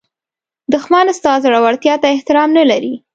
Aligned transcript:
دښمن 0.73 1.05
ستا 1.19 1.33
زړورتیا 1.43 1.95
ته 2.01 2.07
احترام 2.15 2.49
نه 2.57 2.63
لري 2.71 2.93